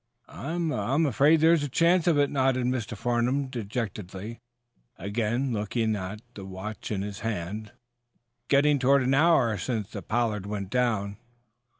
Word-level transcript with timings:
"I 0.27 0.47
I'm 0.53 1.05
afraid 1.05 1.41
there 1.41 1.53
is 1.53 1.61
a 1.61 1.69
chance 1.69 2.07
of 2.07 2.17
it," 2.17 2.31
nodded 2.31 2.65
Mr. 2.65 2.97
Farnum, 2.97 3.49
dejectedly, 3.49 4.39
again 4.97 5.53
looking 5.53 5.95
at 5.95 6.23
the 6.33 6.43
watch 6.43 6.89
in 6.89 7.03
his 7.03 7.19
hand. 7.19 7.67
"It's 8.05 8.47
getting 8.49 8.77
on 8.77 8.79
toward 8.79 9.03
an 9.03 9.13
hour 9.13 9.59
since 9.59 9.91
the 9.91 10.01
'Pollard' 10.01 10.47
went 10.47 10.71
down." 10.71 11.17